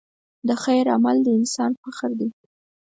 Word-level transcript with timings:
د 0.47 0.49
خیر 0.63 0.85
عمل 0.95 1.17
د 1.23 1.27
انسان 1.39 1.71
فخر 1.81 2.11
دی. 2.19 2.29